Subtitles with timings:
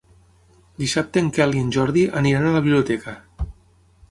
[0.83, 3.15] Dissabte en Quel i en Jordi aniran a la biblioteca.